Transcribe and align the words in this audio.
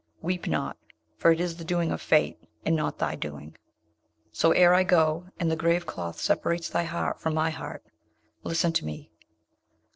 Weep 0.23 0.47
not, 0.47 0.77
for 1.15 1.31
it 1.31 1.39
is 1.39 1.57
the 1.57 1.63
doing 1.63 1.91
of 1.91 2.01
fate, 2.01 2.39
and 2.65 2.75
not 2.75 2.97
thy 2.97 3.15
doing. 3.15 3.55
So 4.31 4.51
ere 4.51 4.73
I 4.73 4.83
go, 4.83 5.27
and 5.39 5.51
the 5.51 5.55
grave 5.55 5.85
cloth 5.85 6.19
separates 6.19 6.69
thy 6.69 6.85
heart 6.85 7.19
from 7.21 7.35
my 7.35 7.51
heart, 7.51 7.85
listen 8.43 8.73
to 8.73 8.85
me. 8.87 9.11